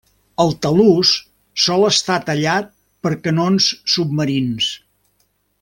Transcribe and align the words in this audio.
El 0.43 0.53
talús 0.65 1.11
sol 1.65 1.85
estar 1.91 2.17
tallat 2.31 2.73
per 3.07 3.15
canons 3.29 3.71
submarins. 3.97 4.73